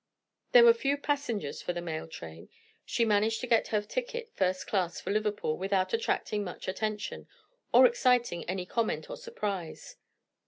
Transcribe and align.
There 0.53 0.63
were 0.63 0.73
few 0.73 0.97
passengers 0.97 1.61
for 1.61 1.73
the 1.73 1.79
mail 1.81 2.07
train; 2.07 2.49
she 2.83 3.05
managed 3.05 3.39
to 3.41 3.45
get 3.45 3.67
her 3.67 3.83
ticket 3.83 4.31
first 4.33 4.65
class 4.65 4.99
for 4.99 5.11
Liverpool 5.11 5.55
without 5.59 5.93
attracting 5.93 6.43
much 6.43 6.67
attention, 6.67 7.27
or 7.71 7.85
exciting 7.85 8.43
any 8.45 8.65
comment 8.65 9.11
or 9.11 9.15
surprise. 9.17 9.97